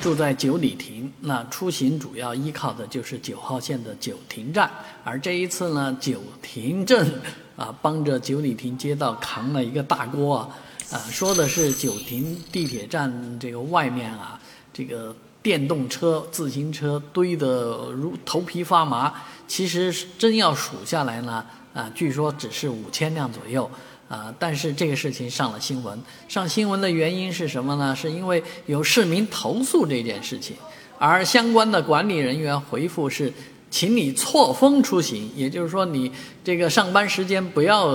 [0.00, 4.70] 住在九里亭，那出行主要依靠的就是九号线的九亭站。
[5.02, 7.20] 而这一次呢，九亭镇
[7.56, 10.48] 啊帮着九里亭街道扛了一个大锅啊，
[10.92, 14.40] 啊说的是九亭地铁站这个外面啊，
[14.72, 19.12] 这个电动车、自行车堆得如头皮发麻。
[19.48, 23.70] 其实真要数下来呢，啊，据说只是五千辆左右。
[24.08, 24.32] 啊！
[24.38, 27.94] 但是这个事情上了新闻，上新闻的原因是什么呢？
[27.94, 30.56] 是因为有市民投诉这件事情，
[30.98, 33.32] 而相关的管理人员回复是，
[33.76, 36.10] 请你错峰出行，也就是说你
[36.42, 37.86] 这个上班时间不要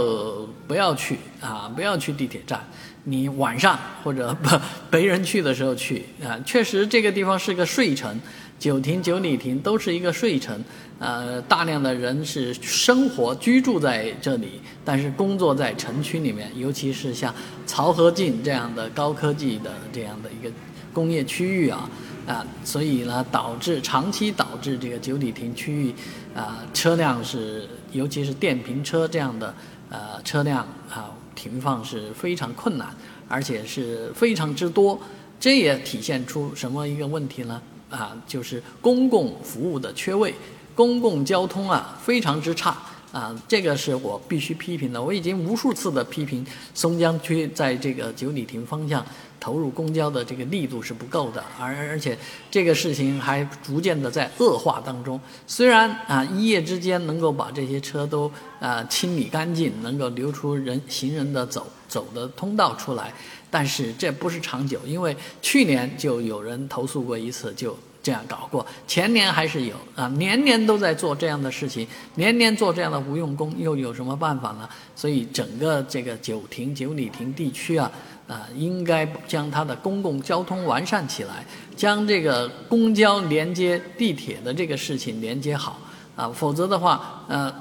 [0.67, 2.63] 不要去啊，不要去地铁站，
[3.05, 6.37] 你晚上或者 不没人去的时候去啊。
[6.45, 8.15] 确实这个地方是个睡城。
[8.59, 10.63] 九亭、九里亭都是一个睡城，
[10.99, 17.33] 呃，大量的人是生活居住在这里，但是工作在城区里面，尤其是像
[17.65, 20.53] 漕河泾这样的高科技的这样的一个
[20.93, 21.89] 工业区域啊，
[22.31, 25.93] 啊，所以呢，导致长期导致这个九里亭区域
[26.33, 29.53] 啊车辆是，尤其是电瓶车这样的
[29.89, 32.87] 呃车辆啊停放是非常困难，
[33.27, 34.97] 而且是非常之多，
[35.41, 37.61] 这也体现出什么一个问题呢？
[37.89, 40.33] 啊，就是公共服务的缺位，
[40.73, 42.77] 公共交通啊非常之差
[43.11, 45.01] 啊，这个是我必须批评的。
[45.01, 49.05] 我已经无数次的批评松江区在这个九里亭方向
[49.39, 52.17] 投入公交的这个力度是不够的，而而且
[52.49, 55.19] 这个事情还逐渐的在恶化当中。
[55.45, 63.13] 虽然啊一夜之间能够把这些车都啊清理干净，能够留出人行人的走走的通道出来。
[63.49, 68.65] 但是这不是长久，因为去年就有人投诉过一次，就这样搞过。
[68.87, 74.67] 前年还是有啊，年年都在做这样的事情，年年做这样的无用功，又有什么办法呢？
[74.95, 77.91] 所以整个这个九亭、九里亭地区啊，
[78.27, 85.79] 啊，应该将它的公共交通完善起来，将这个公交连接地铁的这个事情连接好
[86.15, 87.53] 啊，否则的话，呃，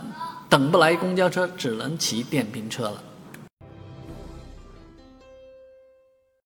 [0.49, 3.03] 等不来公交车，只能骑电瓶车了。